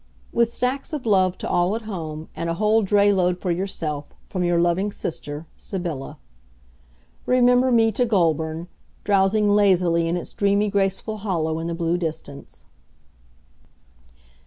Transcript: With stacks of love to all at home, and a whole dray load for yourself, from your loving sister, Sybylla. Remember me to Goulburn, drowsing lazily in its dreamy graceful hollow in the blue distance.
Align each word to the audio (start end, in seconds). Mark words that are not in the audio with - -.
With 0.33 0.51
stacks 0.51 0.93
of 0.93 1.05
love 1.05 1.37
to 1.37 1.47
all 1.47 1.75
at 1.75 1.83
home, 1.83 2.27
and 2.35 2.49
a 2.49 2.55
whole 2.55 2.81
dray 2.81 3.13
load 3.13 3.37
for 3.37 3.51
yourself, 3.51 4.09
from 4.25 4.43
your 4.43 4.59
loving 4.59 4.91
sister, 4.91 5.45
Sybylla. 5.57 6.17
Remember 7.27 7.71
me 7.71 7.91
to 7.91 8.07
Goulburn, 8.07 8.67
drowsing 9.03 9.51
lazily 9.51 10.07
in 10.07 10.17
its 10.17 10.33
dreamy 10.33 10.71
graceful 10.71 11.17
hollow 11.17 11.59
in 11.59 11.67
the 11.67 11.75
blue 11.75 11.99
distance. 11.99 12.65